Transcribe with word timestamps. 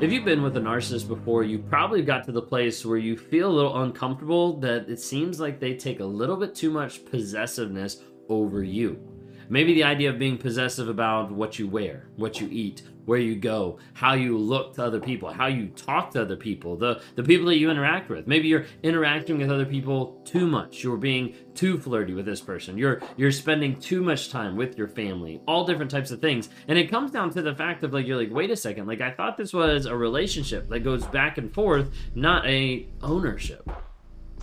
If 0.00 0.10
you've 0.10 0.24
been 0.24 0.42
with 0.42 0.56
a 0.56 0.60
narcissist 0.60 1.06
before, 1.06 1.44
you 1.44 1.58
probably 1.58 2.02
got 2.02 2.24
to 2.24 2.32
the 2.32 2.42
place 2.42 2.84
where 2.84 2.98
you 2.98 3.16
feel 3.16 3.50
a 3.50 3.54
little 3.54 3.82
uncomfortable 3.82 4.58
that 4.58 4.88
it 4.88 4.98
seems 5.00 5.38
like 5.38 5.60
they 5.60 5.76
take 5.76 6.00
a 6.00 6.04
little 6.04 6.36
bit 6.36 6.54
too 6.54 6.70
much 6.70 7.04
possessiveness 7.04 8.02
over 8.28 8.64
you. 8.64 9.11
Maybe 9.52 9.74
the 9.74 9.84
idea 9.84 10.08
of 10.08 10.18
being 10.18 10.38
possessive 10.38 10.88
about 10.88 11.30
what 11.30 11.58
you 11.58 11.68
wear, 11.68 12.06
what 12.16 12.40
you 12.40 12.48
eat, 12.50 12.84
where 13.04 13.18
you 13.18 13.36
go, 13.36 13.78
how 13.92 14.14
you 14.14 14.38
look 14.38 14.76
to 14.76 14.82
other 14.82 14.98
people, 14.98 15.30
how 15.30 15.46
you 15.46 15.66
talk 15.66 16.10
to 16.12 16.22
other 16.22 16.36
people, 16.36 16.74
the, 16.74 17.02
the 17.16 17.22
people 17.22 17.44
that 17.48 17.58
you 17.58 17.70
interact 17.70 18.08
with. 18.08 18.26
Maybe 18.26 18.48
you're 18.48 18.64
interacting 18.82 19.36
with 19.36 19.50
other 19.50 19.66
people 19.66 20.22
too 20.24 20.46
much. 20.46 20.82
You're 20.82 20.96
being 20.96 21.34
too 21.54 21.78
flirty 21.78 22.14
with 22.14 22.24
this 22.24 22.40
person. 22.40 22.78
You're 22.78 23.02
you're 23.18 23.30
spending 23.30 23.78
too 23.78 24.02
much 24.02 24.30
time 24.30 24.56
with 24.56 24.78
your 24.78 24.88
family. 24.88 25.42
All 25.46 25.66
different 25.66 25.90
types 25.90 26.10
of 26.10 26.22
things. 26.22 26.48
And 26.66 26.78
it 26.78 26.90
comes 26.90 27.10
down 27.10 27.28
to 27.32 27.42
the 27.42 27.54
fact 27.54 27.84
of 27.84 27.92
like 27.92 28.06
you're 28.06 28.16
like, 28.16 28.32
wait 28.32 28.50
a 28.50 28.56
second, 28.56 28.86
like 28.86 29.02
I 29.02 29.10
thought 29.10 29.36
this 29.36 29.52
was 29.52 29.84
a 29.84 29.94
relationship 29.94 30.70
that 30.70 30.80
goes 30.80 31.04
back 31.04 31.36
and 31.36 31.52
forth, 31.52 31.90
not 32.14 32.46
a 32.46 32.88
ownership. 33.02 33.70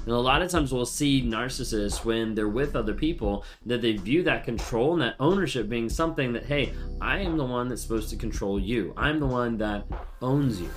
And 0.10 0.18
a 0.18 0.22
lot 0.22 0.42
of 0.42 0.50
times 0.50 0.74
we'll 0.74 0.88
see 0.88 1.22
narcissists 1.22 2.04
when 2.04 2.34
they're 2.34 2.50
with 2.50 2.76
other 2.76 2.96
people 2.96 3.46
that 3.68 3.84
they 3.84 3.96
view 3.96 4.24
that 4.24 4.44
control 4.44 4.94
and 4.94 5.04
that 5.04 5.16
ownership 5.20 5.70
being 5.70 5.88
something 5.88 6.34
that, 6.34 6.48
hey, 6.48 6.74
I 7.00 7.20
am 7.20 7.38
the 7.38 7.46
one 7.46 7.68
that's 7.68 7.84
supposed 7.84 8.10
to 8.10 8.16
control 8.16 8.60
you. 8.60 8.92
I'm 8.98 9.20
the 9.20 9.28
one 9.28 9.60
that 9.60 9.86
owns 10.20 10.60
you. 10.60 10.72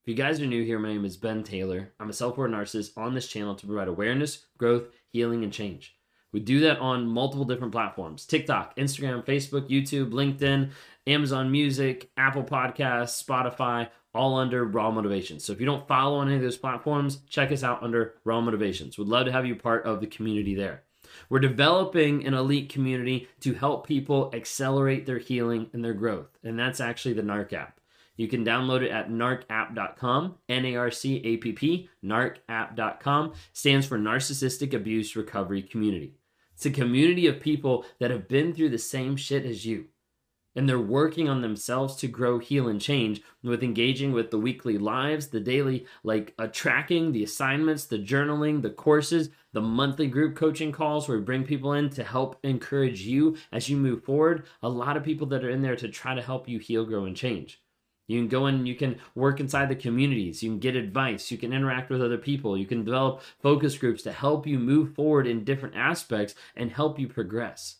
If 0.00 0.06
you 0.06 0.14
guys 0.14 0.40
are 0.40 0.46
new 0.46 0.62
here, 0.62 0.78
my 0.78 0.92
name 0.92 1.04
is 1.04 1.16
Ben 1.16 1.42
Taylor. 1.42 1.92
I'm 1.98 2.08
a 2.08 2.12
self 2.12 2.38
aware 2.38 2.48
narcissist 2.48 2.96
on 2.96 3.14
this 3.14 3.26
channel 3.26 3.56
to 3.56 3.66
provide 3.66 3.88
awareness, 3.88 4.46
growth, 4.58 4.84
healing, 5.10 5.42
and 5.42 5.52
change. 5.52 5.97
We 6.32 6.40
do 6.40 6.60
that 6.60 6.78
on 6.78 7.06
multiple 7.06 7.44
different 7.44 7.72
platforms 7.72 8.26
TikTok, 8.26 8.76
Instagram, 8.76 9.24
Facebook, 9.24 9.68
YouTube, 9.68 10.10
LinkedIn, 10.10 10.70
Amazon 11.06 11.50
Music, 11.50 12.10
Apple 12.16 12.44
Podcasts, 12.44 13.24
Spotify, 13.24 13.88
all 14.14 14.36
under 14.36 14.64
Raw 14.64 14.90
Motivations. 14.90 15.44
So 15.44 15.52
if 15.52 15.60
you 15.60 15.66
don't 15.66 15.86
follow 15.88 16.18
on 16.18 16.28
any 16.28 16.36
of 16.36 16.42
those 16.42 16.58
platforms, 16.58 17.18
check 17.28 17.52
us 17.52 17.62
out 17.62 17.82
under 17.82 18.14
Raw 18.24 18.40
Motivations. 18.40 18.98
We'd 18.98 19.08
love 19.08 19.26
to 19.26 19.32
have 19.32 19.46
you 19.46 19.56
part 19.56 19.84
of 19.84 20.00
the 20.00 20.06
community 20.06 20.54
there. 20.54 20.82
We're 21.30 21.40
developing 21.40 22.26
an 22.26 22.34
elite 22.34 22.68
community 22.68 23.28
to 23.40 23.54
help 23.54 23.86
people 23.86 24.30
accelerate 24.34 25.06
their 25.06 25.18
healing 25.18 25.70
and 25.72 25.84
their 25.84 25.94
growth. 25.94 26.38
And 26.42 26.58
that's 26.58 26.80
actually 26.80 27.14
the 27.14 27.22
NARC 27.22 27.52
app. 27.52 27.77
You 28.18 28.26
can 28.26 28.44
download 28.44 28.82
it 28.82 28.90
at 28.90 29.10
narcapp.com, 29.10 30.34
N 30.48 30.64
A 30.66 30.76
R 30.76 30.90
C 30.90 31.22
A 31.24 31.36
P 31.36 31.52
P, 31.52 31.88
narcapp.com, 32.04 33.32
stands 33.52 33.86
for 33.86 33.96
Narcissistic 33.96 34.74
Abuse 34.74 35.14
Recovery 35.14 35.62
Community. 35.62 36.14
It's 36.52 36.66
a 36.66 36.70
community 36.70 37.28
of 37.28 37.38
people 37.38 37.86
that 38.00 38.10
have 38.10 38.26
been 38.26 38.52
through 38.52 38.70
the 38.70 38.78
same 38.78 39.14
shit 39.14 39.46
as 39.46 39.64
you. 39.64 39.86
And 40.56 40.68
they're 40.68 40.80
working 40.80 41.28
on 41.28 41.42
themselves 41.42 41.94
to 41.96 42.08
grow, 42.08 42.40
heal, 42.40 42.66
and 42.66 42.80
change 42.80 43.22
with 43.44 43.62
engaging 43.62 44.10
with 44.10 44.32
the 44.32 44.38
weekly 44.38 44.78
lives, 44.78 45.28
the 45.28 45.38
daily, 45.38 45.86
like 46.02 46.34
uh, 46.40 46.48
tracking, 46.48 47.12
the 47.12 47.22
assignments, 47.22 47.84
the 47.84 48.00
journaling, 48.00 48.62
the 48.62 48.70
courses, 48.70 49.30
the 49.52 49.60
monthly 49.60 50.08
group 50.08 50.34
coaching 50.34 50.72
calls 50.72 51.06
where 51.06 51.18
we 51.18 51.24
bring 51.24 51.44
people 51.44 51.74
in 51.74 51.88
to 51.90 52.02
help 52.02 52.40
encourage 52.42 53.02
you 53.02 53.36
as 53.52 53.68
you 53.68 53.76
move 53.76 54.02
forward. 54.02 54.46
A 54.64 54.68
lot 54.68 54.96
of 54.96 55.04
people 55.04 55.28
that 55.28 55.44
are 55.44 55.50
in 55.50 55.62
there 55.62 55.76
to 55.76 55.86
try 55.86 56.16
to 56.16 56.22
help 56.22 56.48
you 56.48 56.58
heal, 56.58 56.84
grow, 56.84 57.04
and 57.04 57.16
change. 57.16 57.62
You 58.08 58.18
can 58.18 58.28
go 58.28 58.46
in, 58.46 58.64
you 58.64 58.74
can 58.74 58.98
work 59.14 59.38
inside 59.38 59.68
the 59.68 59.76
communities, 59.76 60.42
you 60.42 60.50
can 60.50 60.58
get 60.58 60.74
advice, 60.74 61.30
you 61.30 61.36
can 61.36 61.52
interact 61.52 61.90
with 61.90 62.02
other 62.02 62.16
people, 62.16 62.56
you 62.56 62.64
can 62.64 62.82
develop 62.82 63.20
focus 63.40 63.76
groups 63.76 64.02
to 64.02 64.12
help 64.12 64.46
you 64.46 64.58
move 64.58 64.94
forward 64.94 65.26
in 65.26 65.44
different 65.44 65.76
aspects 65.76 66.34
and 66.56 66.72
help 66.72 66.98
you 66.98 67.06
progress. 67.06 67.76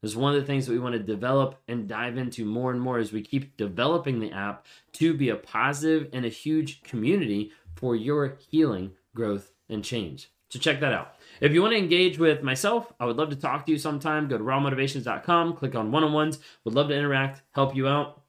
This 0.00 0.12
is 0.12 0.16
one 0.16 0.34
of 0.34 0.40
the 0.40 0.46
things 0.46 0.66
that 0.66 0.72
we 0.72 0.78
want 0.78 0.92
to 0.92 1.00
develop 1.00 1.60
and 1.66 1.88
dive 1.88 2.16
into 2.16 2.44
more 2.44 2.70
and 2.70 2.80
more 2.80 2.98
as 2.98 3.12
we 3.12 3.22
keep 3.22 3.56
developing 3.56 4.20
the 4.20 4.30
app 4.30 4.64
to 4.92 5.12
be 5.12 5.28
a 5.28 5.36
positive 5.36 6.08
and 6.12 6.24
a 6.24 6.28
huge 6.28 6.82
community 6.84 7.50
for 7.74 7.96
your 7.96 8.36
healing, 8.50 8.92
growth, 9.16 9.50
and 9.68 9.82
change. 9.82 10.30
So 10.50 10.60
check 10.60 10.78
that 10.80 10.92
out. 10.92 11.14
If 11.40 11.52
you 11.52 11.62
want 11.62 11.72
to 11.72 11.78
engage 11.78 12.18
with 12.18 12.42
myself, 12.42 12.92
I 13.00 13.06
would 13.06 13.16
love 13.16 13.30
to 13.30 13.36
talk 13.36 13.66
to 13.66 13.72
you 13.72 13.78
sometime. 13.78 14.28
Go 14.28 14.38
to 14.38 14.44
rawmotivations.com, 14.44 15.56
click 15.56 15.74
on 15.74 15.90
one 15.90 16.04
on 16.04 16.12
ones. 16.12 16.38
Would 16.64 16.74
love 16.74 16.88
to 16.88 16.96
interact, 16.96 17.42
help 17.52 17.74
you 17.74 17.88
out 17.88 18.23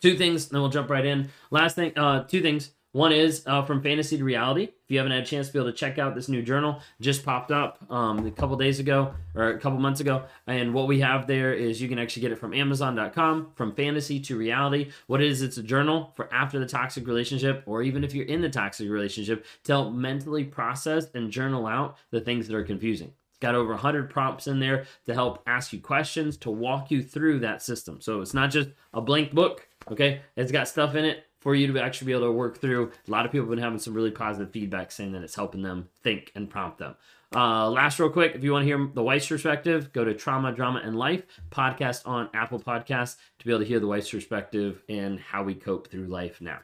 two 0.00 0.16
things, 0.16 0.48
then 0.48 0.60
we'll 0.60 0.70
jump 0.70 0.90
right 0.90 1.04
in. 1.04 1.30
Last 1.50 1.76
thing, 1.76 1.96
uh, 1.96 2.24
two 2.24 2.42
things. 2.42 2.70
One 2.92 3.12
is 3.12 3.44
uh, 3.46 3.62
from 3.62 3.82
fantasy 3.82 4.18
to 4.18 4.24
reality. 4.24 4.64
If 4.64 4.72
you 4.88 4.98
haven't 4.98 5.12
had 5.12 5.22
a 5.22 5.26
chance 5.26 5.46
to 5.46 5.52
be 5.52 5.60
able 5.60 5.70
to 5.70 5.76
check 5.76 5.98
out 5.98 6.16
this 6.16 6.28
new 6.28 6.42
journal, 6.42 6.80
just 7.00 7.24
popped 7.24 7.52
up 7.52 7.78
um, 7.88 8.26
a 8.26 8.32
couple 8.32 8.56
days 8.56 8.80
ago 8.80 9.14
or 9.36 9.50
a 9.50 9.60
couple 9.60 9.78
months 9.78 10.00
ago. 10.00 10.24
And 10.48 10.74
what 10.74 10.88
we 10.88 10.98
have 10.98 11.28
there 11.28 11.54
is 11.54 11.80
you 11.80 11.88
can 11.88 12.00
actually 12.00 12.22
get 12.22 12.32
it 12.32 12.38
from 12.38 12.52
Amazon.com. 12.52 13.52
From 13.54 13.76
fantasy 13.76 14.18
to 14.20 14.36
reality, 14.36 14.90
what 15.06 15.22
it 15.22 15.30
is 15.30 15.40
it's 15.40 15.56
a 15.56 15.62
journal 15.62 16.12
for 16.16 16.32
after 16.34 16.58
the 16.58 16.66
toxic 16.66 17.06
relationship, 17.06 17.62
or 17.64 17.82
even 17.82 18.02
if 18.02 18.12
you're 18.12 18.26
in 18.26 18.40
the 18.40 18.50
toxic 18.50 18.90
relationship, 18.90 19.46
to 19.64 19.72
help 19.72 19.94
mentally 19.94 20.42
process 20.42 21.06
and 21.14 21.30
journal 21.30 21.68
out 21.68 21.96
the 22.10 22.20
things 22.20 22.48
that 22.48 22.56
are 22.56 22.64
confusing. 22.64 23.12
It's 23.30 23.38
got 23.38 23.54
over 23.54 23.70
100 23.70 24.10
prompts 24.10 24.48
in 24.48 24.58
there 24.58 24.86
to 25.06 25.14
help 25.14 25.44
ask 25.46 25.72
you 25.72 25.78
questions 25.78 26.36
to 26.38 26.50
walk 26.50 26.90
you 26.90 27.04
through 27.04 27.38
that 27.40 27.62
system. 27.62 28.00
So 28.00 28.20
it's 28.20 28.34
not 28.34 28.50
just 28.50 28.70
a 28.92 29.00
blank 29.00 29.32
book 29.32 29.68
Okay, 29.90 30.20
it's 30.36 30.52
got 30.52 30.68
stuff 30.68 30.94
in 30.94 31.04
it 31.04 31.26
for 31.40 31.54
you 31.54 31.72
to 31.72 31.82
actually 31.82 32.06
be 32.06 32.12
able 32.12 32.26
to 32.26 32.32
work 32.32 32.58
through. 32.58 32.92
A 33.08 33.10
lot 33.10 33.24
of 33.24 33.32
people 33.32 33.46
have 33.46 33.50
been 33.50 33.62
having 33.62 33.78
some 33.78 33.94
really 33.94 34.10
positive 34.10 34.50
feedback 34.50 34.92
saying 34.92 35.12
that 35.12 35.22
it's 35.22 35.34
helping 35.34 35.62
them 35.62 35.88
think 36.02 36.32
and 36.34 36.48
prompt 36.48 36.78
them. 36.78 36.94
Uh, 37.34 37.70
last, 37.70 37.98
real 38.00 38.10
quick, 38.10 38.34
if 38.34 38.42
you 38.42 38.52
want 38.52 38.62
to 38.62 38.66
hear 38.66 38.90
the 38.92 39.02
wife's 39.02 39.28
perspective, 39.28 39.92
go 39.92 40.04
to 40.04 40.14
Trauma, 40.14 40.52
Drama, 40.52 40.80
and 40.84 40.98
Life 40.98 41.22
podcast 41.50 42.06
on 42.06 42.28
Apple 42.34 42.58
Podcasts 42.58 43.16
to 43.38 43.46
be 43.46 43.52
able 43.52 43.60
to 43.60 43.66
hear 43.66 43.78
the 43.80 43.86
wife's 43.86 44.10
perspective 44.10 44.82
and 44.88 45.20
how 45.20 45.42
we 45.42 45.54
cope 45.54 45.88
through 45.88 46.06
life 46.06 46.40
now. 46.40 46.58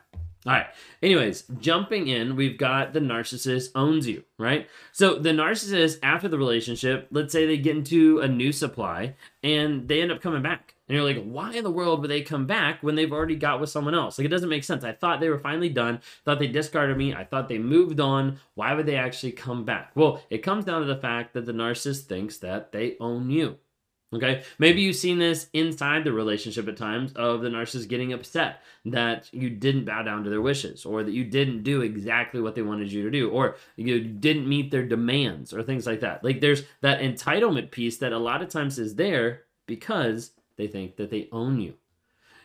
All 0.44 0.52
right. 0.52 0.66
Anyways, 1.02 1.42
jumping 1.58 2.06
in, 2.06 2.36
we've 2.36 2.58
got 2.58 2.92
the 2.92 3.00
narcissist 3.00 3.70
owns 3.74 4.06
you, 4.06 4.24
right? 4.38 4.68
So 4.92 5.18
the 5.18 5.30
narcissist, 5.30 5.98
after 6.02 6.28
the 6.28 6.38
relationship, 6.38 7.08
let's 7.10 7.32
say 7.32 7.46
they 7.46 7.58
get 7.58 7.76
into 7.76 8.20
a 8.20 8.28
new 8.28 8.52
supply 8.52 9.16
and 9.42 9.88
they 9.88 10.02
end 10.02 10.12
up 10.12 10.20
coming 10.20 10.42
back. 10.42 10.75
And 10.88 10.94
you're 10.94 11.04
like, 11.04 11.24
why 11.24 11.52
in 11.54 11.64
the 11.64 11.70
world 11.70 12.00
would 12.00 12.10
they 12.10 12.22
come 12.22 12.46
back 12.46 12.82
when 12.82 12.94
they've 12.94 13.12
already 13.12 13.34
got 13.34 13.60
with 13.60 13.70
someone 13.70 13.94
else? 13.94 14.18
Like, 14.18 14.26
it 14.26 14.30
doesn't 14.30 14.48
make 14.48 14.62
sense. 14.62 14.84
I 14.84 14.92
thought 14.92 15.18
they 15.18 15.28
were 15.28 15.38
finally 15.38 15.68
done. 15.68 16.00
Thought 16.24 16.38
they 16.38 16.46
discarded 16.46 16.96
me. 16.96 17.12
I 17.12 17.24
thought 17.24 17.48
they 17.48 17.58
moved 17.58 17.98
on. 17.98 18.38
Why 18.54 18.72
would 18.74 18.86
they 18.86 18.96
actually 18.96 19.32
come 19.32 19.64
back? 19.64 19.90
Well, 19.96 20.22
it 20.30 20.38
comes 20.38 20.64
down 20.64 20.82
to 20.82 20.86
the 20.86 21.00
fact 21.00 21.34
that 21.34 21.44
the 21.44 21.52
narcissist 21.52 22.02
thinks 22.02 22.38
that 22.38 22.70
they 22.70 22.96
own 23.00 23.30
you. 23.30 23.58
Okay, 24.14 24.44
maybe 24.60 24.82
you've 24.82 24.94
seen 24.94 25.18
this 25.18 25.48
inside 25.52 26.04
the 26.04 26.12
relationship 26.12 26.68
at 26.68 26.76
times 26.76 27.12
of 27.14 27.40
the 27.40 27.48
narcissist 27.48 27.88
getting 27.88 28.12
upset 28.12 28.62
that 28.84 29.28
you 29.32 29.50
didn't 29.50 29.84
bow 29.84 30.02
down 30.02 30.22
to 30.22 30.30
their 30.30 30.40
wishes, 30.40 30.84
or 30.86 31.02
that 31.02 31.10
you 31.10 31.24
didn't 31.24 31.64
do 31.64 31.80
exactly 31.80 32.40
what 32.40 32.54
they 32.54 32.62
wanted 32.62 32.92
you 32.92 33.02
to 33.02 33.10
do, 33.10 33.28
or 33.30 33.56
you 33.74 34.00
didn't 34.00 34.48
meet 34.48 34.70
their 34.70 34.86
demands, 34.86 35.52
or 35.52 35.64
things 35.64 35.88
like 35.88 36.00
that. 36.00 36.22
Like 36.22 36.40
there's 36.40 36.62
that 36.82 37.00
entitlement 37.00 37.72
piece 37.72 37.96
that 37.98 38.12
a 38.12 38.18
lot 38.18 38.42
of 38.42 38.48
times 38.48 38.78
is 38.78 38.94
there 38.94 39.42
because 39.66 40.30
they 40.56 40.66
think 40.66 40.96
that 40.96 41.10
they 41.10 41.28
own 41.32 41.60
you. 41.60 41.74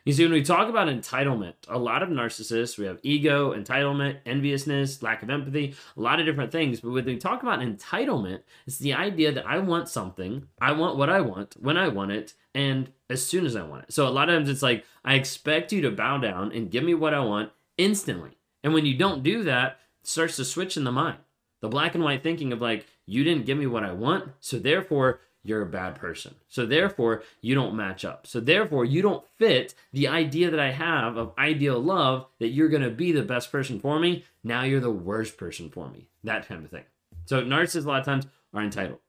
You 0.03 0.13
see, 0.13 0.23
when 0.23 0.33
we 0.33 0.41
talk 0.41 0.67
about 0.67 0.88
entitlement, 0.88 1.53
a 1.67 1.77
lot 1.77 2.01
of 2.01 2.09
narcissists, 2.09 2.77
we 2.77 2.85
have 2.85 2.97
ego, 3.03 3.53
entitlement, 3.53 4.17
enviousness, 4.25 5.03
lack 5.03 5.22
of 5.22 5.29
empathy, 5.29 5.75
a 5.95 6.01
lot 6.01 6.19
of 6.19 6.25
different 6.25 6.51
things. 6.51 6.79
But 6.79 6.89
when 6.89 7.05
we 7.05 7.17
talk 7.17 7.44
about 7.44 7.59
entitlement, 7.59 8.41
it's 8.66 8.79
the 8.79 8.95
idea 8.95 9.31
that 9.31 9.45
I 9.45 9.59
want 9.59 9.89
something, 9.89 10.47
I 10.59 10.72
want 10.72 10.97
what 10.97 11.11
I 11.11 11.22
want, 11.22 11.55
when 11.59 11.77
I 11.77 11.88
want 11.88 12.11
it, 12.11 12.33
and 12.55 12.91
as 13.11 13.23
soon 13.23 13.45
as 13.45 13.55
I 13.55 13.61
want 13.61 13.83
it. 13.83 13.94
So 13.94 14.07
a 14.07 14.09
lot 14.09 14.28
of 14.28 14.35
times 14.35 14.49
it's 14.49 14.63
like, 14.63 14.85
I 15.05 15.13
expect 15.13 15.72
you 15.72 15.81
to 15.81 15.91
bow 15.91 16.17
down 16.17 16.51
and 16.51 16.72
give 16.72 16.83
me 16.83 16.95
what 16.95 17.13
I 17.13 17.19
want 17.19 17.51
instantly. 17.78 18.31
And 18.63 18.73
when 18.73 18.88
you 18.88 18.97
don't 18.97 19.22
do 19.22 19.43
that, 19.43 19.79
it 20.01 20.07
starts 20.07 20.35
to 20.38 20.45
switch 20.45 20.78
in 20.78 20.83
the 20.83 20.91
mind. 20.91 21.17
The 21.61 21.69
black 21.69 21.93
and 21.93 22.03
white 22.03 22.23
thinking 22.23 22.51
of 22.53 22.59
like, 22.59 22.88
you 23.05 23.23
didn't 23.23 23.45
give 23.45 23.57
me 23.57 23.67
what 23.67 23.83
I 23.83 23.91
want, 23.91 24.31
so 24.40 24.58
therefore 24.58 25.19
you're 25.43 25.61
a 25.61 25.67
bad 25.67 25.96
person. 25.96 26.35
So 26.49 26.66
therefore, 26.66 27.23
you 27.41 27.55
don't 27.55 27.76
match 27.76 28.05
up. 28.05 28.28
So 28.28 28.40
therefore, 28.40 28.85
you 28.85 29.02
don't 29.02 29.26
fit 29.38 29.73
the 29.91 30.08
idea 30.08 30.52
that 30.52 30.59
I 30.59 30.72
have 30.72 31.17
of 31.17 31.34
ideal 31.38 31.79
love 31.79 32.28
that 32.40 32.49
you're 32.49 32.70
going 32.70 32.84
to 32.84 32.90
be 32.90 33.11
the 33.11 33.23
best 33.23 33.52
person 33.52 33.79
for 33.79 33.99
me. 33.99 34.23
Now 34.43 34.64
you're 34.64 34.79
the 34.79 34.91
worst 34.91 35.38
person 35.38 35.70
for 35.70 35.90
me. 35.90 36.08
That 36.23 36.47
kind 36.47 36.64
of 36.64 36.70
thing. 36.70 36.84
So 37.26 37.41
narcissists 37.43 37.85
a 37.85 37.88
lot 37.88 37.99
of 37.99 38.05
times 38.05 38.28
are 38.53 38.64
entitled. 38.64 38.99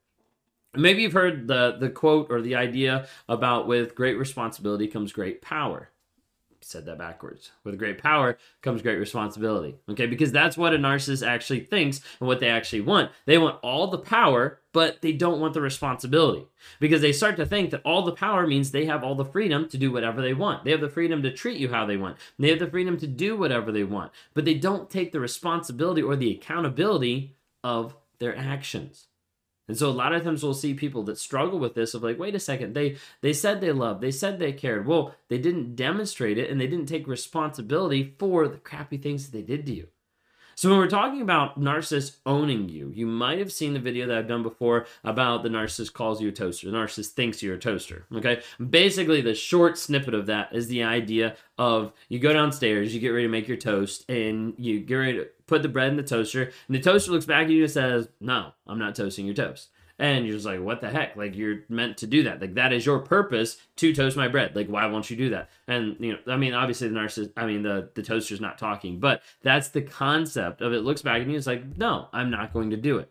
Maybe 0.75 1.03
you've 1.03 1.13
heard 1.13 1.49
the 1.49 1.77
the 1.79 1.91
quote 1.91 2.29
or 2.31 2.41
the 2.41 2.55
idea 2.55 3.07
about 3.29 3.67
with 3.67 3.95
great 3.95 4.17
responsibility 4.17 4.89
comes 4.89 5.13
great 5.13 5.43
power 5.43 5.91
said 6.65 6.87
that 6.87 6.99
backwards. 6.99 7.51
With 7.65 7.79
great 7.79 8.03
power 8.03 8.39
comes 8.61 8.83
great 8.83 8.99
responsibility. 8.99 9.77
Okay, 9.89 10.07
because 10.07 10.33
that's 10.33 10.57
what 10.57 10.75
a 10.75 10.79
narcissist 10.79 11.27
actually 11.27 11.61
thinks 11.61 12.01
and 12.21 12.29
what 12.29 12.41
they 12.41 12.49
actually 12.49 12.83
want. 12.83 13.11
They 13.27 13.39
want 13.39 13.59
all 13.63 13.89
the 13.89 13.99
power, 13.99 14.61
but 14.73 15.03
they 15.03 15.13
don't 15.13 15.41
want 15.41 15.55
the 15.55 15.61
responsibility. 15.61 16.47
Because 16.81 17.01
they 17.01 17.13
start 17.13 17.37
to 17.37 17.47
think 17.47 17.71
that 17.71 17.83
all 17.85 18.03
the 18.03 18.13
power 18.13 18.47
means 18.47 18.71
they 18.71 18.87
have 18.87 19.05
all 19.05 19.15
the 19.15 19.25
freedom 19.25 19.69
to 19.69 19.79
do 19.79 19.93
whatever 19.93 20.21
they 20.21 20.35
want. 20.35 20.65
They 20.65 20.71
have 20.71 20.81
the 20.81 20.89
freedom 20.89 21.23
to 21.23 21.33
treat 21.33 21.59
you 21.59 21.69
how 21.69 21.87
they 21.87 21.97
want. 21.97 22.17
They 22.39 22.51
have 22.51 22.59
the 22.59 22.71
freedom 22.71 22.99
to 22.99 23.07
do 23.07 23.37
whatever 23.37 23.73
they 23.73 23.85
want. 23.85 24.13
But 24.35 24.45
they 24.45 24.55
don't 24.55 24.91
take 24.91 25.13
the 25.13 25.21
responsibility 25.21 26.03
or 26.03 26.17
the 26.17 26.33
accountability 26.33 27.37
of 27.65 27.97
their 28.19 28.37
actions. 28.37 29.09
And 29.69 29.77
so 29.77 29.89
a 29.89 29.91
lot 29.91 30.13
of 30.15 30.25
times 30.25 30.43
we'll 30.43 30.55
see 30.55 30.75
people 30.75 31.03
that 31.05 31.19
struggle 31.19 31.59
with 31.59 31.75
this 31.75 31.95
of 31.95 32.03
like, 32.03 32.19
wait 32.19 32.35
a 32.35 32.41
second, 32.41 32.75
they 32.75 32.97
they 33.21 33.33
said 33.33 33.61
they 33.61 33.73
loved, 33.73 34.01
they 34.01 34.11
said 34.11 34.39
they 34.39 34.53
cared. 34.53 34.87
Well, 34.87 35.15
they 35.29 35.39
didn't 35.39 35.77
demonstrate 35.77 36.39
it 36.39 36.51
and 36.51 36.61
they 36.61 36.67
didn't 36.67 36.87
take 36.87 37.07
responsibility 37.07 38.15
for 38.19 38.49
the 38.49 38.59
crappy 38.59 38.99
things 38.99 39.25
that 39.25 39.37
they 39.37 39.43
did 39.43 39.67
to 39.67 39.75
you. 39.75 39.89
So 40.55 40.69
when 40.69 40.79
we're 40.79 40.89
talking 40.89 41.23
about 41.23 41.59
narcissists 41.59 42.17
owning 42.27 42.69
you, 42.69 42.93
you 42.95 43.07
might 43.07 43.39
have 43.39 43.53
seen 43.53 43.73
the 43.73 43.81
video 43.81 44.07
that 44.07 44.17
I've 44.17 44.29
done 44.29 44.43
before 44.43 44.87
about 45.03 45.43
the 45.43 45.49
narcissist 45.49 45.93
calls 45.93 46.21
you 46.21 46.29
a 46.29 46.33
toaster. 46.33 46.71
The 46.71 46.77
narcissist 46.77 47.13
thinks 47.13 47.43
you're 47.43 47.55
a 47.55 47.59
toaster. 47.59 48.07
Okay. 48.15 48.43
Basically, 48.71 49.21
the 49.21 49.35
short 49.35 49.79
snippet 49.79 50.15
of 50.15 50.27
that 50.27 50.55
is 50.55 50.69
the 50.69 50.83
idea 50.83 51.37
of 51.59 51.93
you 52.09 52.19
go 52.19 52.33
downstairs, 52.33 52.95
you 52.95 53.01
get 53.01 53.09
ready 53.09 53.27
to 53.27 53.31
make 53.31 53.49
your 53.49 53.57
toast, 53.57 54.09
and 54.11 54.55
you 54.59 54.81
get 54.81 54.95
ready 54.95 55.19
to 55.19 55.29
put 55.53 55.63
the 55.63 55.69
bread 55.69 55.91
in 55.91 55.97
the 55.97 56.03
toaster, 56.03 56.45
and 56.45 56.75
the 56.75 56.81
toaster 56.81 57.13
looks 57.13 57.27
back 57.27 57.45
at 57.45 57.51
you 57.51 57.65
and 57.65 57.71
says, 57.71 58.09
No, 58.21 58.53
I'm 58.67 58.79
not 58.79 58.95
toasting 58.95 59.27
your 59.27 59.35
toast. 59.35 59.69
And 59.99 60.25
you're 60.25 60.35
just 60.35 60.47
like 60.47 60.61
what 60.61 60.81
the 60.81 60.91
heck? 60.91 61.15
Like 61.17 61.37
you're 61.37 61.61
meant 61.69 61.99
to 61.99 62.07
do 62.07 62.23
that. 62.25 62.41
Like 62.41 62.55
that 62.55 62.73
is 62.73 62.87
your 62.87 62.99
purpose 62.99 63.59
to 63.77 63.95
toast 63.95 64.17
my 64.17 64.27
bread. 64.27 64.57
Like 64.57 64.69
why 64.69 64.87
won't 64.87 65.11
you 65.11 65.17
do 65.17 65.31
that? 65.31 65.51
And 65.69 65.97
you 66.01 66.13
know 66.13 66.19
i 66.33 66.37
mean 66.37 66.55
obviously 66.55 66.89
the 66.89 66.95
narcissist 66.99 67.33
i 67.37 67.47
mean 67.47 67.63
the 67.63 67.91
the 67.95 68.03
toaster's 68.03 68.41
not 68.41 68.59
talking 68.59 68.99
but 68.99 69.23
that's 69.43 69.69
the 69.69 69.83
concept 69.83 70.61
of 70.63 70.73
it 70.73 70.81
looks 70.81 71.03
back 71.03 71.21
at 71.21 71.29
you 71.29 71.37
it's 71.37 71.47
like 71.47 71.77
no 71.77 72.09
i'm 72.13 72.31
not 72.31 72.53
going 72.53 72.71
to 72.71 72.77
do 72.77 72.99
it. 72.99 73.11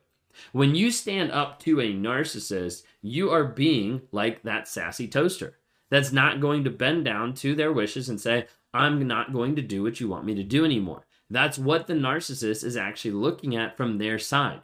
When 0.53 0.75
you 0.75 0.91
stand 0.91 1.31
up 1.31 1.59
to 1.59 1.79
a 1.79 1.93
narcissist 1.93 2.83
you 3.01 3.29
are 3.29 3.45
being 3.45 4.01
like 4.11 4.43
that 4.43 4.67
sassy 4.67 5.07
toaster 5.07 5.57
that's 5.89 6.11
not 6.11 6.41
going 6.41 6.63
to 6.63 6.69
bend 6.69 7.05
down 7.05 7.35
to 7.35 7.55
their 7.55 7.71
wishes 7.71 8.09
and 8.09 8.19
say 8.19 8.47
i'm 8.73 9.07
not 9.07 9.31
going 9.31 9.55
to 9.55 9.61
do 9.61 9.83
what 9.83 9.99
you 9.99 10.09
want 10.09 10.25
me 10.25 10.35
to 10.35 10.43
do 10.43 10.65
anymore 10.65 11.05
that's 11.35 11.57
what 11.57 11.87
the 11.87 11.93
narcissist 11.93 12.63
is 12.63 12.75
actually 12.75 13.11
looking 13.11 13.55
at 13.55 13.77
from 13.77 13.97
their 13.97 14.19
side 14.19 14.61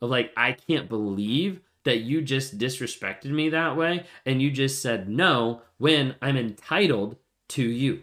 of 0.00 0.10
like, 0.10 0.32
I 0.36 0.52
can't 0.52 0.88
believe 0.88 1.60
that 1.84 2.00
you 2.00 2.22
just 2.22 2.58
disrespected 2.58 3.30
me 3.30 3.48
that 3.50 3.76
way 3.76 4.04
and 4.26 4.40
you 4.40 4.50
just 4.50 4.82
said 4.82 5.08
no 5.08 5.62
when 5.78 6.14
I'm 6.22 6.36
entitled 6.36 7.16
to 7.50 7.62
you. 7.62 8.02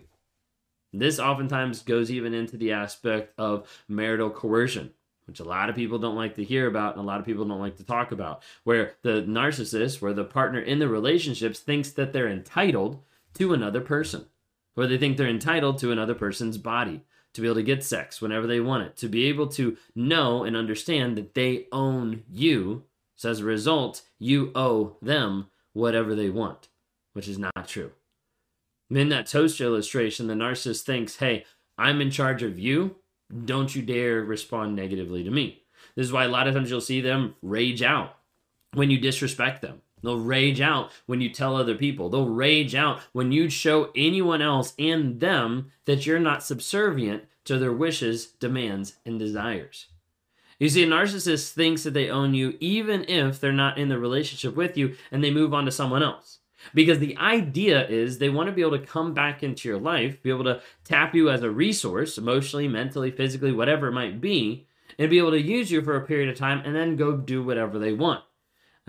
This 0.92 1.20
oftentimes 1.20 1.84
goes 1.84 2.10
even 2.10 2.34
into 2.34 2.58
the 2.58 2.72
aspect 2.72 3.34
of 3.38 3.68
marital 3.88 4.30
coercion, 4.30 4.92
which 5.28 5.40
a 5.40 5.44
lot 5.44 5.70
of 5.70 5.76
people 5.76 6.00
don't 6.00 6.16
like 6.16 6.36
to 6.36 6.44
hear 6.44 6.68
about 6.68 6.96
and 6.96 7.04
a 7.04 7.08
lot 7.08 7.20
of 7.20 7.26
people 7.26 7.46
don't 7.46 7.60
like 7.60 7.78
to 7.78 7.84
talk 7.84 8.12
about, 8.12 8.42
where 8.64 8.94
the 9.04 9.22
narcissist, 9.24 10.02
where 10.02 10.14
the 10.14 10.24
partner 10.24 10.60
in 10.60 10.80
the 10.80 10.88
relationships 10.88 11.60
thinks 11.60 11.92
that 11.92 12.12
they're 12.12 12.28
entitled 12.28 13.00
to 13.36 13.54
another 13.54 13.82
person, 13.82 14.26
where 14.74 14.88
they 14.88 14.98
think 14.98 15.16
they're 15.16 15.28
entitled 15.28 15.78
to 15.78 15.92
another 15.92 16.16
person's 16.16 16.58
body, 16.58 17.04
to 17.34 17.42
be 17.42 17.48
able 17.48 17.56
to 17.56 17.64
get 17.64 17.84
sex 17.84 18.22
whenever 18.22 18.48
they 18.48 18.60
want 18.60 18.84
it, 18.84 18.98
to 18.98 19.08
be 19.08 19.26
able 19.26 19.48
to 19.48 19.78
know 19.96 20.44
and 20.44 20.56
understand 20.56 21.18
that 21.18 21.34
they 21.34 21.68
own 21.72 22.24
you. 22.30 22.84
So 23.16 23.30
as 23.30 23.40
a 23.40 23.46
result, 23.46 24.02
you 24.18 24.52
owe 24.56 24.98
them 25.02 25.48
whatever 25.74 26.16
they 26.16 26.30
want, 26.30 26.70
which 27.14 27.28
is 27.28 27.38
not 27.38 27.68
true. 27.68 27.92
In 28.90 29.10
that 29.10 29.28
toast 29.28 29.62
illustration, 29.62 30.28
the 30.28 30.34
narcissist 30.34 30.82
thinks, 30.82 31.18
hey, 31.18 31.46
I'm 31.78 32.02
in 32.02 32.10
charge 32.10 32.42
of 32.42 32.58
you. 32.58 32.96
Don't 33.46 33.76
you 33.76 33.84
dare 33.84 34.24
respond 34.24 34.76
negatively 34.76 35.24
to 35.24 35.30
me. 35.30 35.64
This 35.96 36.08
is 36.08 36.12
why 36.12 36.26
a 36.26 36.30
lot 36.30 36.48
of 36.48 36.56
times 36.56 36.70
you'll 36.70 36.82
see 36.82 37.02
them 37.02 37.36
rage 37.42 37.84
out 37.84 38.18
when 38.74 38.90
you 38.90 39.00
disrespect 39.00 39.62
them. 39.62 39.82
They'll 40.02 40.20
rage 40.20 40.62
out 40.62 40.92
when 41.06 41.22
you 41.22 41.30
tell 41.30 41.56
other 41.56 41.76
people. 41.76 42.10
They'll 42.10 42.26
rage 42.30 42.76
out 42.76 43.02
when 43.12 43.32
you 43.32 43.50
show 43.50 43.92
anyone 43.96 44.42
else 44.42 44.74
and 44.80 45.20
them 45.20 45.72
that 45.86 46.06
you're 46.06 46.20
not 46.20 46.44
subservient 46.44 47.24
to 47.46 47.58
their 47.58 47.74
wishes, 47.74 48.28
demands, 48.28 48.96
and 49.06 49.18
desires. 49.18 49.88
You 50.60 50.70
see, 50.70 50.84
a 50.84 50.88
narcissist 50.88 51.54
thinks 51.54 51.84
that 51.84 51.94
they 51.94 52.10
own 52.10 52.34
you 52.34 52.58
even 52.60 53.06
if 53.10 53.40
they're 53.40 53.54
not 53.54 53.78
in 53.78 53.88
the 53.88 53.98
relationship 53.98 54.56
with 54.56 54.78
you 54.78 54.96
and 55.12 55.24
they 55.24 55.32
move 55.32 55.54
on 55.54 55.66
to 55.66 55.72
someone 55.72 56.04
else. 56.04 56.40
Because 56.74 57.00
the 57.00 57.16
idea 57.18 57.88
is 57.88 58.18
they 58.18 58.30
want 58.30 58.48
to 58.48 58.54
be 58.54 58.62
able 58.62 58.78
to 58.78 58.86
come 58.86 59.14
back 59.14 59.42
into 59.42 59.70
your 59.70 59.80
life, 59.80 60.22
be 60.22 60.30
able 60.30 60.44
to 60.44 60.62
tap 60.84 61.16
you 61.16 61.30
as 61.30 61.42
a 61.42 61.50
resource, 61.50 62.18
emotionally, 62.18 62.68
mentally, 62.68 63.12
physically, 63.12 63.54
whatever 63.54 63.88
it 63.88 63.94
might 63.94 64.20
be, 64.20 64.68
and 64.98 65.10
be 65.10 65.20
able 65.20 65.32
to 65.32 65.42
use 65.42 65.72
you 65.72 65.82
for 65.82 65.96
a 65.96 66.06
period 66.06 66.30
of 66.30 66.38
time 66.38 66.62
and 66.66 66.76
then 66.76 66.98
go 66.98 67.16
do 67.16 67.42
whatever 67.42 67.80
they 67.80 67.94
want. 67.94 68.24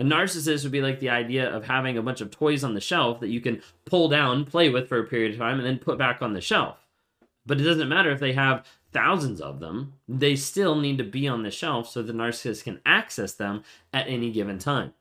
A 0.01 0.03
narcissist 0.03 0.63
would 0.63 0.73
be 0.73 0.81
like 0.81 0.99
the 0.99 1.11
idea 1.11 1.55
of 1.55 1.67
having 1.67 1.99
a 1.99 2.03
bunch 2.03 2.23
of 2.23 2.31
toys 2.31 2.65
on 2.65 2.73
the 2.73 2.81
shelf 2.81 3.21
that 3.21 3.29
you 3.29 3.43
can 3.43 3.61
pull 3.85 4.09
down, 4.09 4.47
play 4.47 4.71
with 4.71 4.89
for 4.89 4.99
a 4.99 5.07
period 5.07 5.33
of 5.33 5.39
time, 5.39 5.59
and 5.59 5.67
then 5.67 5.79
put 5.79 5.99
back 5.99 6.23
on 6.23 6.33
the 6.33 6.41
shelf. 6.41 6.87
But 7.45 7.61
it 7.61 7.65
doesn't 7.65 7.91
matter 7.91 8.11
if 8.11 8.19
they 8.19 8.33
have 8.33 8.67
thousands 8.93 9.43
of 9.43 9.61
them, 9.61 9.93
they 10.09 10.37
still 10.37 10.75
need 10.75 10.97
to 10.97 11.05
be 11.05 11.29
on 11.29 11.43
the 11.43 11.51
shelf 11.51 11.91
so 11.91 12.01
the 12.01 12.15
narcissist 12.15 12.65
can 12.65 12.81
access 12.87 13.35
them 13.35 13.63
at 13.93 14.09
any 14.09 14.31
given 14.31 14.59
time. 14.59 14.95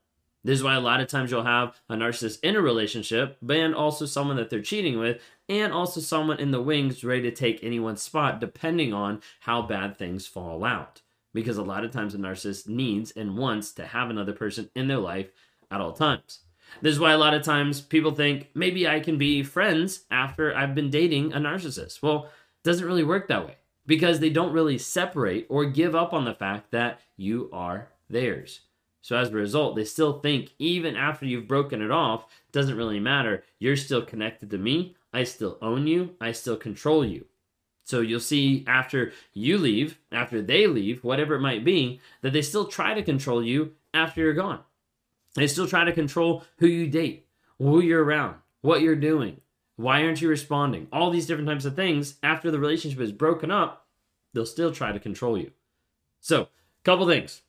This 0.43 0.59
is 0.59 0.63
why 0.65 0.75
a 0.75 0.81
lot 0.81 0.99
of 0.99 1.07
times 1.07 1.31
you'll 1.31 1.43
have 1.43 1.77
a 1.87 1.95
narcissist 1.95 2.41
in 2.43 2.57
a 2.57 2.61
relationship, 2.61 3.37
and 3.49 3.73
also 3.73 4.05
someone 4.05 4.35
that 4.35 4.49
they're 4.49 4.61
cheating 4.61 4.99
with, 4.99 5.21
and 5.47 5.71
also 5.71 6.01
someone 6.01 6.41
in 6.41 6.51
the 6.51 6.61
wings 6.61 7.05
ready 7.05 7.21
to 7.21 7.31
take 7.31 7.63
anyone's 7.63 8.01
spot, 8.01 8.41
depending 8.41 8.93
on 8.93 9.21
how 9.39 9.61
bad 9.61 9.97
things 9.97 10.27
fall 10.27 10.65
out 10.65 11.03
because 11.33 11.57
a 11.57 11.63
lot 11.63 11.83
of 11.83 11.91
times 11.91 12.15
a 12.15 12.17
narcissist 12.17 12.67
needs 12.67 13.11
and 13.11 13.37
wants 13.37 13.71
to 13.73 13.85
have 13.85 14.09
another 14.09 14.33
person 14.33 14.69
in 14.75 14.87
their 14.87 14.97
life 14.97 15.29
at 15.71 15.81
all 15.81 15.93
times. 15.93 16.39
This 16.81 16.93
is 16.93 16.99
why 16.99 17.11
a 17.13 17.17
lot 17.17 17.33
of 17.33 17.43
times 17.43 17.81
people 17.81 18.11
think 18.11 18.49
maybe 18.53 18.87
I 18.87 18.99
can 18.99 19.17
be 19.17 19.43
friends 19.43 20.05
after 20.11 20.55
I've 20.55 20.75
been 20.75 20.89
dating 20.89 21.33
a 21.33 21.37
narcissist. 21.37 22.01
Well, 22.01 22.25
it 22.25 22.63
doesn't 22.63 22.85
really 22.85 23.03
work 23.03 23.27
that 23.27 23.45
way 23.45 23.55
because 23.85 24.19
they 24.19 24.29
don't 24.29 24.53
really 24.53 24.77
separate 24.77 25.47
or 25.49 25.65
give 25.65 25.95
up 25.95 26.13
on 26.13 26.25
the 26.25 26.33
fact 26.33 26.71
that 26.71 27.01
you 27.17 27.49
are 27.51 27.89
theirs. 28.09 28.61
So 29.01 29.15
as 29.15 29.29
a 29.29 29.33
result, 29.33 29.75
they 29.75 29.85
still 29.85 30.19
think 30.19 30.53
even 30.59 30.95
after 30.95 31.25
you've 31.25 31.47
broken 31.47 31.81
it 31.81 31.89
off, 31.89 32.25
doesn't 32.51 32.77
really 32.77 32.99
matter. 32.99 33.43
You're 33.57 33.77
still 33.77 34.03
connected 34.03 34.49
to 34.51 34.57
me. 34.57 34.95
I 35.13 35.23
still 35.23 35.57
own 35.61 35.87
you. 35.87 36.15
I 36.21 36.33
still 36.33 36.57
control 36.57 37.03
you. 37.03 37.25
So 37.89 38.01
you'll 38.01 38.19
see 38.19 38.63
after 38.67 39.13
you 39.33 39.57
leave, 39.57 39.97
after 40.11 40.43
they 40.43 40.67
leave, 40.67 41.03
whatever 41.03 41.33
it 41.33 41.41
might 41.41 41.65
be, 41.65 41.99
that 42.21 42.33
they 42.33 42.43
still 42.43 42.65
try 42.65 42.93
to 42.93 43.01
control 43.01 43.43
you 43.43 43.71
after 43.95 44.21
you're 44.21 44.35
gone. 44.35 44.59
They 45.33 45.47
still 45.47 45.67
try 45.67 45.85
to 45.85 45.91
control 45.91 46.43
who 46.59 46.67
you 46.67 46.85
date, 46.85 47.25
who 47.57 47.81
you're 47.81 48.03
around, 48.03 48.35
what 48.61 48.81
you're 48.81 48.95
doing, 48.95 49.41
why 49.75 50.03
aren't 50.03 50.21
you 50.21 50.29
responding, 50.29 50.85
all 50.93 51.09
these 51.09 51.25
different 51.25 51.49
types 51.49 51.65
of 51.65 51.75
things. 51.75 52.19
After 52.21 52.51
the 52.51 52.59
relationship 52.59 52.99
is 52.99 53.11
broken 53.11 53.49
up, 53.49 53.87
they'll 54.35 54.45
still 54.45 54.71
try 54.71 54.91
to 54.91 54.99
control 54.99 55.35
you. 55.35 55.49
So, 56.19 56.49
couple 56.83 57.07
things. 57.07 57.41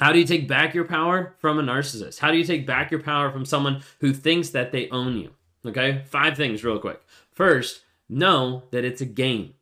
How 0.00 0.12
do 0.12 0.18
you 0.18 0.24
take 0.24 0.48
back 0.48 0.72
your 0.72 0.86
power 0.86 1.34
from 1.40 1.58
a 1.58 1.62
narcissist? 1.62 2.20
How 2.20 2.30
do 2.30 2.38
you 2.38 2.44
take 2.44 2.66
back 2.66 2.90
your 2.90 3.02
power 3.02 3.30
from 3.30 3.44
someone 3.44 3.82
who 4.00 4.14
thinks 4.14 4.48
that 4.48 4.72
they 4.72 4.88
own 4.88 5.18
you? 5.18 5.32
Okay, 5.66 6.04
five 6.06 6.38
things 6.38 6.64
real 6.64 6.78
quick. 6.78 7.02
First, 7.32 7.82
know 8.08 8.62
that 8.70 8.86
it's 8.86 9.02
a 9.02 9.06
game. 9.06 9.52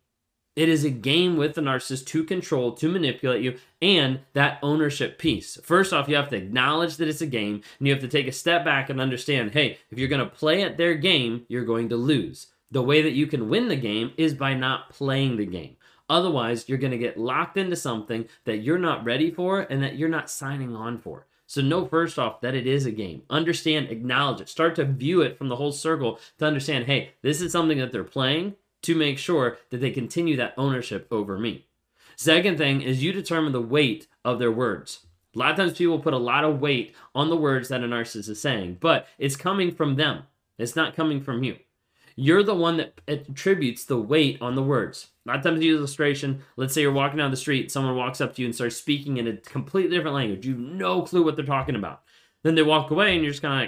It 0.55 0.69
is 0.69 0.85
a 0.85 0.91
game 0.91 1.39
with 1.39 1.55
the 1.55 1.63
narcissist 1.63 2.07
to 2.09 2.25
control, 2.25 2.73
to 2.73 2.89
manipulate 2.89 3.43
you, 3.43 3.57
and 3.81 4.21
that 4.35 4.59
ownership 4.63 5.19
piece. 5.19 5.59
First 5.63 5.95
off, 5.95 6.09
you 6.09 6.17
have 6.17 6.29
to 6.29 6.37
acknowledge 6.37 6.99
that 6.99 7.09
it's 7.09 7.23
a 7.23 7.27
game, 7.27 7.63
and 7.79 7.89
you 7.89 7.93
have 7.95 8.03
to 8.03 8.09
take 8.09 8.27
a 8.27 8.33
step 8.33 8.63
back 8.63 8.91
and 8.91 9.01
understand 9.01 9.53
hey, 9.53 9.79
if 9.91 9.99
you're 9.99 10.09
going 10.09 10.25
to 10.25 10.37
play 10.37 10.63
at 10.63 10.77
their 10.77 10.95
game, 10.95 11.47
you're 11.49 11.65
going 11.65 11.89
to 11.89 11.97
lose. 11.97 12.49
The 12.71 12.83
way 12.83 13.01
that 13.01 13.13
you 13.13 13.27
can 13.27 13.49
win 13.49 13.69
the 13.69 13.77
game 13.77 14.13
is 14.19 14.35
by 14.35 14.53
not 14.53 14.91
playing 14.91 15.39
the 15.39 15.47
game. 15.47 15.77
Otherwise, 16.11 16.69
you're 16.69 16.79
going 16.79 16.91
to 16.91 16.99
get 16.99 17.19
locked 17.19 17.57
into 17.57 17.77
something 17.77 18.27
that 18.45 18.59
you're 18.59 18.79
not 18.79 19.05
ready 19.05 19.31
for 19.31 19.61
and 19.61 19.83
that 19.83 19.97
you're 19.97 20.09
not 20.09 20.29
signing 20.29 20.77
on 20.77 20.99
for. 20.99 21.27
So, 21.47 21.63
know 21.63 21.87
first 21.87 22.19
off 22.19 22.43
that 22.43 22.55
it 22.55 22.67
is 22.67 22.85
a 22.85 22.91
game. 22.91 23.23
Understand, 23.31 23.89
acknowledge 23.89 24.43
it. 24.43 24.49
Start 24.51 24.75
to 24.77 24.85
view 24.85 25.23
it 25.23 25.39
from 25.39 25.49
the 25.49 25.57
whole 25.57 25.73
circle 25.73 26.19
to 26.39 26.47
understand 26.47 26.87
hey, 26.87 27.13
this 27.23 27.41
is 27.41 27.53
something 27.53 27.79
that 27.79 27.93
they're 27.93 28.05
playing 28.05 28.55
to 28.83 28.95
make 28.95 29.19
sure 29.19 29.59
that 29.71 29.79
they 29.79 29.91
continue 29.91 30.37
that 30.37 30.55
ownership 30.57 31.07
over 31.11 31.39
me. 31.39 31.67
Second 32.17 32.59
thing 32.59 32.83
is 32.83 33.03
you 33.03 33.13
determine 33.13 33.53
the 33.53 33.61
weight 33.61 34.07
of 34.25 34.39
their 34.39 34.53
words. 34.53 35.07
A 35.35 35.39
lot 35.39 35.51
of 35.53 35.57
times 35.57 35.79
people 35.79 35.99
put 35.99 36.13
a 36.13 36.19
lot 36.19 36.45
of 36.45 36.61
weight 36.61 36.95
on 37.15 37.31
the 37.31 37.37
words 37.37 37.69
that 37.69 37.83
a 37.83 37.87
narcissist 37.87 38.29
is 38.29 38.41
saying, 38.41 38.79
but 38.81 39.07
it's 39.19 39.37
coming 39.37 39.73
from 39.75 39.97
them. 39.97 40.25
It's 40.59 40.77
not 40.77 40.95
coming 40.95 41.23
from 41.23 41.43
you. 41.43 41.57
You're 42.15 42.43
the 42.43 42.55
one 42.55 42.77
that 42.77 43.01
attributes 43.09 43.85
the 43.85 43.99
weight 43.99 44.41
on 44.43 44.55
the 44.55 44.63
words. 44.63 45.09
A 45.25 45.31
lot 45.31 45.39
of 45.39 45.45
times, 45.45 45.65
use 45.65 45.79
illustration. 45.79 46.43
Let's 46.57 46.75
say 46.75 46.83
you're 46.83 46.93
walking 46.93 47.17
down 47.17 47.31
the 47.31 47.37
street, 47.37 47.73
someone 47.73 47.97
walks 47.97 48.21
up 48.21 48.35
to 48.35 48.43
you 48.43 48.47
and 48.47 48.55
starts 48.55 48.77
speaking 48.77 49.17
in 49.17 49.27
a 49.27 49.37
completely 49.39 49.97
different 49.97 50.17
language. 50.17 50.45
You 50.47 50.53
have 50.53 50.61
no 50.61 51.03
clue 51.03 51.25
what 51.25 51.37
they're 51.37 51.45
talking 51.45 51.77
about. 51.77 52.03
Then 52.43 52.55
they 52.55 52.63
walk 52.63 52.91
away, 52.91 53.15
and 53.15 53.23
you're 53.23 53.33
just 53.33 53.43
kind 53.43 53.55
of 53.55 53.61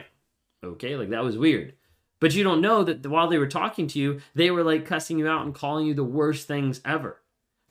like, 0.63 0.75
okay, 0.75 0.97
like 0.97 1.11
that 1.11 1.25
was 1.25 1.39
weird. 1.39 1.75
But 2.25 2.35
you 2.35 2.43
don't 2.43 2.63
know 2.63 2.83
that 2.85 3.07
while 3.07 3.29
they 3.29 3.37
were 3.37 3.47
talking 3.47 3.87
to 3.89 3.99
you, 3.99 4.23
they 4.35 4.51
were 4.51 4.65
like 4.65 4.87
cussing 4.87 5.19
you 5.19 5.29
out 5.29 5.45
and 5.45 5.55
calling 5.55 5.87
you 5.87 5.93
the 5.93 6.05
worst 6.05 6.49
things 6.49 6.81
ever. 6.83 7.21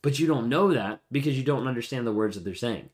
But 0.04 0.20
you 0.20 0.28
don't 0.28 0.48
know 0.48 0.72
that 0.72 1.02
because 1.12 1.36
you 1.36 1.44
don't 1.44 1.68
understand 1.68 2.06
the 2.06 2.14
words 2.14 2.36
that 2.36 2.44
they're 2.46 2.54
saying. 2.54 2.92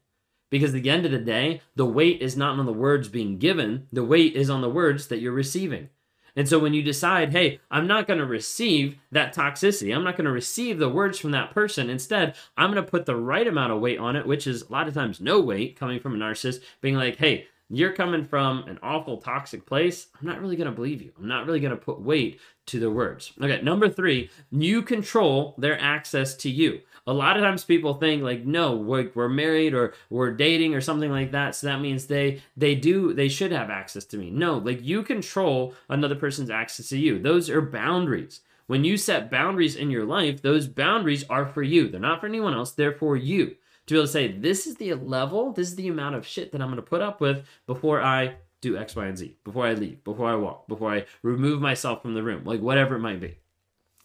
Because 0.49 0.73
at 0.73 0.81
the 0.81 0.89
end 0.89 1.05
of 1.05 1.11
the 1.11 1.17
day, 1.17 1.59
the 1.75 1.85
weight 1.85 2.21
is 2.21 2.37
not 2.37 2.57
on 2.57 2.65
the 2.65 2.71
words 2.71 3.09
being 3.09 3.39
given, 3.39 3.87
the 3.91 4.05
weight 4.05 4.37
is 4.37 4.49
on 4.49 4.61
the 4.61 4.69
words 4.69 5.07
that 5.07 5.19
you're 5.19 5.33
receiving. 5.33 5.89
And 6.33 6.47
so 6.47 6.59
when 6.59 6.73
you 6.73 6.81
decide, 6.81 7.33
hey, 7.33 7.59
I'm 7.69 7.87
not 7.87 8.07
going 8.07 8.19
to 8.19 8.25
receive 8.25 8.97
that 9.11 9.35
toxicity, 9.35 9.93
I'm 9.93 10.05
not 10.05 10.15
going 10.15 10.27
to 10.27 10.31
receive 10.31 10.79
the 10.79 10.87
words 10.87 11.19
from 11.19 11.31
that 11.31 11.53
person. 11.53 11.89
Instead, 11.89 12.37
I'm 12.55 12.71
going 12.71 12.81
to 12.81 12.89
put 12.89 13.05
the 13.05 13.17
right 13.17 13.45
amount 13.45 13.73
of 13.73 13.81
weight 13.81 13.99
on 13.99 14.15
it, 14.15 14.25
which 14.25 14.47
is 14.47 14.61
a 14.61 14.71
lot 14.71 14.87
of 14.87 14.93
times 14.93 15.19
no 15.19 15.41
weight 15.41 15.77
coming 15.77 15.99
from 15.99 16.15
a 16.15 16.17
narcissist, 16.17 16.61
being 16.79 16.95
like, 16.95 17.17
hey, 17.17 17.47
you're 17.69 17.93
coming 17.93 18.25
from 18.25 18.63
an 18.67 18.79
awful 18.81 19.17
toxic 19.17 19.65
place. 19.65 20.07
I'm 20.19 20.27
not 20.27 20.41
really 20.41 20.55
going 20.55 20.69
to 20.69 20.75
believe 20.75 21.01
you. 21.01 21.11
I'm 21.17 21.27
not 21.27 21.45
really 21.45 21.59
going 21.59 21.71
to 21.71 21.77
put 21.77 22.01
weight 22.01 22.39
to 22.67 22.79
the 22.79 22.89
words. 22.89 23.31
Okay, 23.41 23.61
number 23.61 23.89
three, 23.89 24.29
you 24.51 24.81
control 24.81 25.55
their 25.57 25.79
access 25.79 26.35
to 26.35 26.49
you. 26.49 26.81
A 27.05 27.13
lot 27.13 27.37
of 27.37 27.43
times 27.43 27.63
people 27.63 27.95
think 27.95 28.23
like, 28.23 28.45
no, 28.45 28.75
we're, 28.75 29.11
we're 29.13 29.29
married 29.29 29.73
or 29.73 29.93
we're 30.09 30.31
dating 30.31 30.75
or 30.75 30.81
something 30.81 31.11
like 31.11 31.31
that. 31.31 31.55
So 31.55 31.67
that 31.67 31.81
means 31.81 32.05
they 32.05 32.41
they 32.57 32.75
do 32.75 33.13
they 33.13 33.29
should 33.29 33.51
have 33.51 33.69
access 33.69 34.05
to 34.05 34.17
me. 34.17 34.29
No, 34.29 34.57
like 34.57 34.83
you 34.83 35.03
control 35.03 35.73
another 35.89 36.15
person's 36.15 36.49
access 36.49 36.89
to 36.89 36.97
you. 36.97 37.19
Those 37.19 37.49
are 37.49 37.61
boundaries. 37.61 38.41
When 38.67 38.83
you 38.83 38.97
set 38.97 39.31
boundaries 39.31 39.75
in 39.75 39.89
your 39.89 40.05
life, 40.05 40.43
those 40.43 40.67
boundaries 40.67 41.25
are 41.27 41.47
for 41.47 41.63
you. 41.63 41.89
They're 41.89 41.99
not 41.99 42.19
for 42.19 42.27
anyone 42.27 42.53
else. 42.53 42.71
They're 42.71 42.93
for 42.93 43.15
you 43.17 43.55
to 43.89 43.95
be 43.95 43.97
able 43.97 44.07
to 44.07 44.11
say, 44.11 44.31
this 44.31 44.67
is 44.67 44.75
the 44.75 44.93
level, 44.93 45.51
this 45.51 45.67
is 45.67 45.75
the 45.75 45.87
amount 45.87 46.15
of 46.15 46.25
shit 46.25 46.51
that 46.51 46.61
I'm 46.61 46.67
going 46.69 46.77
to 46.77 46.81
put 46.81 47.01
up 47.01 47.19
with 47.19 47.45
before 47.67 48.01
I 48.01 48.35
do 48.61 48.77
X, 48.77 48.95
Y, 48.95 49.05
and 49.05 49.17
Z, 49.17 49.37
before 49.43 49.65
I 49.65 49.73
leave, 49.73 50.03
before 50.03 50.29
I 50.29 50.35
walk, 50.35 50.67
before 50.67 50.93
I 50.93 51.05
remove 51.23 51.61
myself 51.61 52.01
from 52.01 52.13
the 52.13 52.23
room, 52.23 52.43
like 52.45 52.61
whatever 52.61 52.95
it 52.95 52.99
might 52.99 53.19
be. 53.19 53.37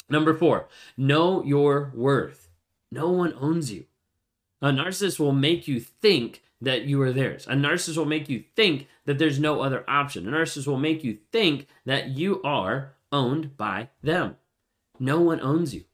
Number 0.08 0.34
four, 0.34 0.68
know 0.96 1.44
your 1.44 1.92
worth. 1.94 2.48
No 2.90 3.10
one 3.10 3.34
owns 3.38 3.72
you. 3.72 3.84
A 4.62 4.68
narcissist 4.68 5.18
will 5.18 5.32
make 5.32 5.68
you 5.68 5.80
think 5.80 6.42
that 6.60 6.84
you 6.84 7.00
are 7.02 7.12
theirs. 7.12 7.46
A 7.46 7.54
narcissist 7.54 7.96
will 7.96 8.04
make 8.04 8.28
you 8.28 8.44
think 8.56 8.88
that 9.04 9.18
there's 9.18 9.38
no 9.38 9.60
other 9.60 9.84
option. 9.88 10.26
A 10.26 10.30
narcissist 10.30 10.66
will 10.66 10.78
make 10.78 11.04
you 11.04 11.18
think 11.30 11.66
that 11.84 12.08
you 12.08 12.40
are 12.42 12.94
owned 13.12 13.56
by 13.56 13.90
them. 14.02 14.36
No 14.98 15.20
one 15.20 15.40
owns 15.40 15.74
you. 15.74 15.84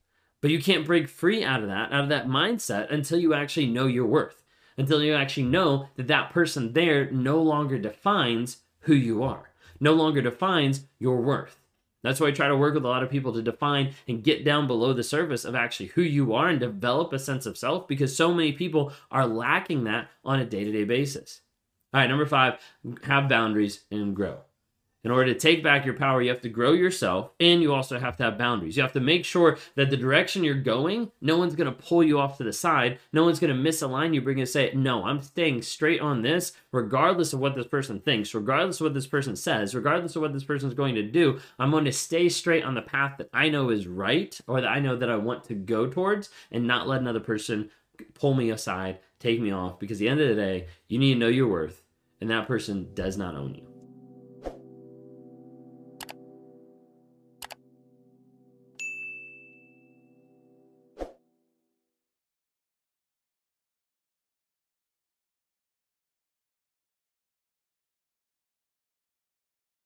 But 0.41 0.51
you 0.51 0.61
can't 0.63 0.87
break 0.87 1.09
free 1.09 1.45
out 1.45 1.63
of 1.63 1.69
that, 1.69 1.93
out 1.93 2.05
of 2.05 2.09
that 2.09 2.27
mindset 2.27 2.91
until 2.91 3.19
you 3.19 3.35
actually 3.35 3.67
know 3.67 3.87
your 3.87 4.07
worth, 4.07 4.43
until 4.77 5.03
you 5.03 5.15
actually 5.15 5.45
know 5.45 5.89
that 5.97 6.09
that 6.09 6.31
person 6.31 6.73
there 6.73 7.11
no 7.11 7.43
longer 7.43 7.79
defines 7.79 8.59
who 8.81 8.95
you 8.95 9.23
are, 9.23 9.51
no 9.79 9.93
longer 9.93 10.23
defines 10.23 10.87
your 10.99 11.21
worth. 11.21 11.61
That's 12.03 12.19
why 12.19 12.29
I 12.29 12.33
try 12.33 12.49
to 12.49 12.57
work 12.57 12.75
with 12.75 12.85
a 12.85 12.89
lot 12.89 13.03
of 13.03 13.11
people 13.11 13.33
to 13.35 13.43
define 13.43 13.93
and 14.09 14.25
get 14.25 14.45
down 14.45 14.67
below 14.67 14.95
the 14.95 15.03
surface 15.03 15.45
of 15.45 15.55
actually 15.55 15.87
who 15.89 16.03
you 16.03 16.33
are 16.33 16.49
and 16.49 16.59
develop 16.59 17.13
a 17.13 17.19
sense 17.19 17.45
of 17.45 17.59
self 17.59 17.87
because 17.87 18.17
so 18.17 18.33
many 18.33 18.53
people 18.53 18.93
are 19.11 19.27
lacking 19.27 19.85
that 19.85 20.09
on 20.25 20.41
a 20.41 20.47
day 20.47 20.65
to 20.65 20.73
day 20.73 20.85
basis. 20.85 21.43
All 21.93 22.01
right, 22.01 22.09
number 22.09 22.25
five, 22.25 22.59
have 23.03 23.29
boundaries 23.29 23.85
and 23.91 24.17
grow. 24.17 24.39
In 25.03 25.11
order 25.11 25.33
to 25.33 25.39
take 25.39 25.63
back 25.63 25.87
your 25.87 25.95
power, 25.95 26.21
you 26.21 26.29
have 26.29 26.43
to 26.43 26.51
grow 26.51 26.73
yourself 26.73 27.31
and 27.41 27.63
you 27.63 27.73
also 27.73 27.99
have 27.99 28.19
to 28.19 28.23
have 28.23 28.37
boundaries. 28.37 28.77
You 28.77 28.83
have 28.83 28.93
to 28.93 29.01
make 29.01 29.25
sure 29.25 29.57
that 29.75 29.89
the 29.89 29.97
direction 29.97 30.45
you're 30.45 30.55
going, 30.55 31.11
no 31.23 31.39
one's 31.39 31.55
going 31.55 31.75
to 31.75 31.83
pull 31.83 32.05
you 32.05 32.19
off 32.19 32.37
to 32.37 32.45
the 32.45 32.53
side. 32.53 32.99
No 33.11 33.25
one's 33.25 33.41
going 33.41 33.57
to 33.57 33.71
misalign 33.71 34.13
you. 34.13 34.21
Bring 34.21 34.41
and 34.41 34.49
say, 34.49 34.73
no, 34.75 35.05
I'm 35.05 35.23
staying 35.23 35.63
straight 35.63 36.03
on 36.03 36.21
this, 36.21 36.53
regardless 36.71 37.33
of 37.33 37.41
what 37.41 37.55
this 37.55 37.67
person 37.67 38.01
thinks, 38.01 38.35
regardless 38.35 38.81
of 38.81 38.85
what 38.85 38.95
this 38.95 39.07
person 39.07 39.37
says, 39.37 39.75
regardless 39.75 40.17
of 40.17 40.23
what 40.23 40.35
this 40.35 40.45
person 40.45 40.69
is 40.69 40.75
going 40.75 40.97
to 40.97 41.03
do. 41.03 41.41
I'm 41.59 41.71
going 41.71 41.87
to 41.87 41.93
stay 41.93 42.29
straight 42.29 42.65
on 42.65 42.75
the 42.75 42.83
path 42.83 43.15
that 43.19 43.31
I 43.33 43.49
know 43.49 43.71
is 43.71 43.87
right 43.87 44.39
or 44.47 44.61
that 44.61 44.69
I 44.69 44.81
know 44.81 44.97
that 44.97 45.11
I 45.11 45.17
want 45.17 45.45
to 45.45 45.55
go 45.55 45.87
towards 45.87 46.29
and 46.53 46.67
not 46.67 46.87
let 46.87 47.01
another 47.01 47.21
person 47.21 47.71
pull 48.13 48.35
me 48.35 48.51
aside, 48.51 48.99
take 49.19 49.41
me 49.41 49.51
off. 49.51 49.79
Because 49.79 49.97
at 49.97 50.01
the 50.01 50.09
end 50.11 50.21
of 50.21 50.29
the 50.29 50.35
day, 50.35 50.67
you 50.89 50.99
need 50.99 51.15
to 51.15 51.21
know 51.21 51.29
your 51.29 51.49
worth 51.49 51.83
and 52.21 52.29
that 52.29 52.47
person 52.47 52.91
does 52.93 53.17
not 53.17 53.35
own 53.35 53.55
you. 53.55 53.70